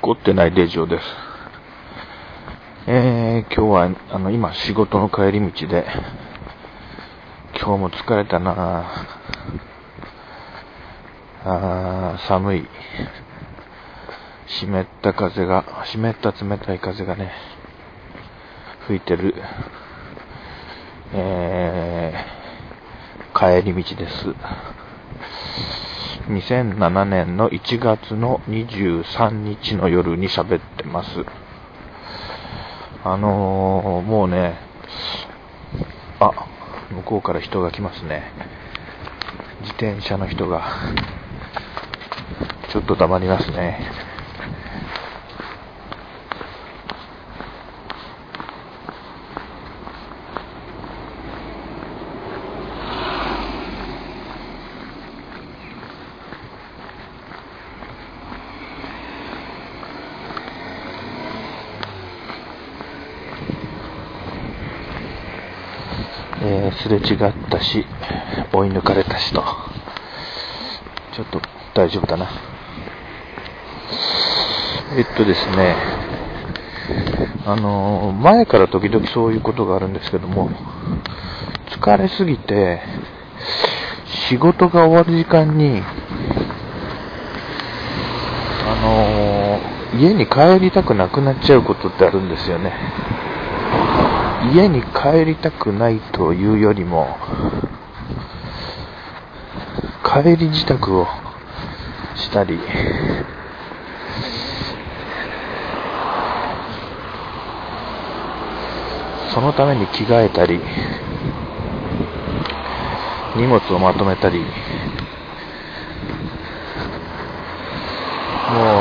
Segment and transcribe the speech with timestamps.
[0.00, 1.04] 凝ってないレジオです。
[2.86, 5.86] えー、今日は、あの、今仕事の帰り道で、
[7.60, 8.86] 今日も疲れたな
[11.44, 12.68] あー寒い。
[14.46, 17.32] 湿った風が、湿った冷たい風がね、
[18.86, 19.34] 吹いてる、
[21.12, 24.34] えー、帰り道です。
[26.28, 31.24] 2007年の1月の23日の夜に喋ってます。
[33.02, 34.58] あのー、もうね、
[36.20, 36.32] あ、
[36.90, 38.30] 向こうから人が来ますね。
[39.62, 40.68] 自転車の人が、
[42.70, 44.07] ちょっと黙りますね。
[66.50, 67.84] えー、すれ違ったし、
[68.54, 69.44] 追い抜かれたしと。
[71.14, 71.42] ちょっと
[71.74, 72.30] 大丈夫だな。
[74.96, 75.76] えっとですね、
[77.44, 80.48] あの、前から時々そういうことがあるんですけども、
[81.70, 82.80] 疲れすぎて、
[84.30, 85.82] 仕事が終わる時間に、
[88.66, 88.74] あ
[89.94, 92.72] の、家に帰りたくなくなっちゃうことってあるんですよね。
[94.46, 97.16] 家に帰りたくないというよりも、
[100.04, 101.08] 帰り支度を
[102.14, 102.60] したり、
[109.34, 110.60] そのために着替えたり、
[113.36, 114.48] 荷物をまとめたり、もう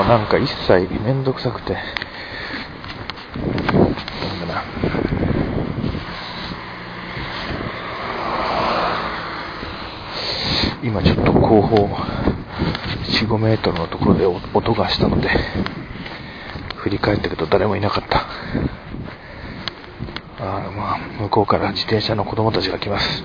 [0.06, 1.80] なんか一切めんどくさくて、な
[4.46, 4.62] んだな。
[10.88, 15.30] 今ちょっと後方4、5メートルのところで音がしたので、
[16.78, 18.26] 振り返ったけど誰もいなかった。
[20.40, 23.22] あまあ、向こうから自転車の子供たちが来ます。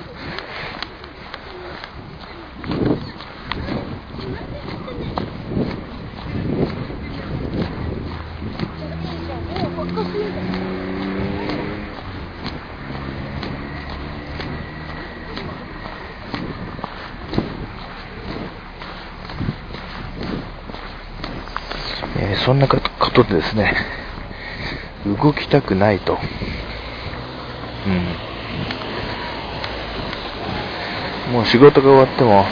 [22.14, 22.76] えー、そんなこ
[23.10, 23.74] とでですね、
[25.06, 26.18] 動きたくないと。
[27.86, 27.90] う
[31.30, 31.32] ん。
[31.32, 32.44] もう仕事が終わっても、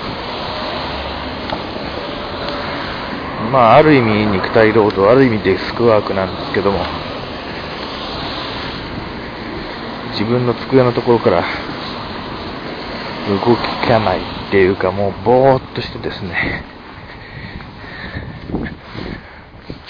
[3.51, 6.79] まあ、ある意味肉体労働、ある意味デスクワークなんですけども、
[10.13, 11.43] 自分の机のところから
[13.29, 16.63] 動きかないっていうか、もうぼーっとしてですね、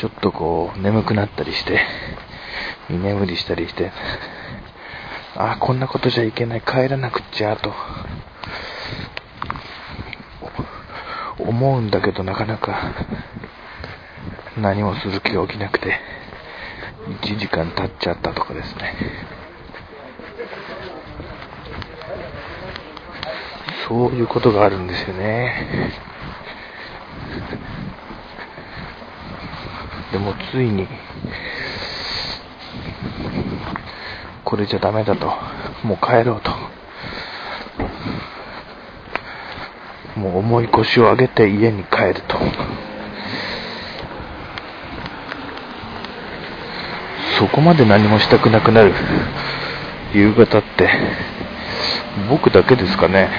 [0.01, 1.79] ちょっとこう、眠くなったりして、
[2.89, 3.93] 居眠りしたりして、
[5.37, 7.71] ああ、こんなことじゃいけない、帰らなくっちゃ、と、
[11.39, 12.95] 思うんだけど、なかなか、
[14.57, 15.99] 何もする気が起きなくて、
[17.23, 18.95] 1時間経っちゃったとかですね。
[23.87, 25.93] そういうことがあるんですよね。
[30.13, 30.89] でもついに、
[34.45, 35.27] これじゃダメだと、
[35.85, 36.51] もう帰ろうと。
[40.19, 42.37] もう重い腰を上げて家に帰ると。
[47.39, 48.93] そこまで何もしたくなくなる
[50.13, 50.91] 夕方って、
[52.29, 53.31] 僕だけですかね。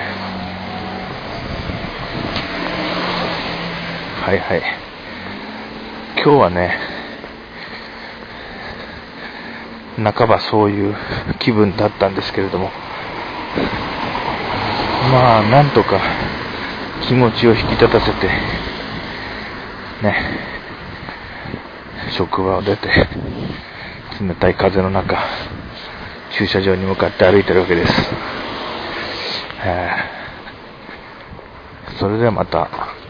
[4.24, 4.81] はいはい。
[6.24, 6.78] 今日はね、
[9.98, 10.96] 半ばそういう
[11.40, 12.70] 気分だったんですけれども、
[15.12, 16.00] まあ、なんとか
[17.08, 18.28] 気持ちを引き立たせて、
[20.04, 20.16] ね、
[22.12, 22.88] 職場を出て、
[24.22, 25.18] 冷たい風の中、
[26.38, 27.94] 駐車場に向かって歩いてるわけです。
[31.98, 33.01] それではまた。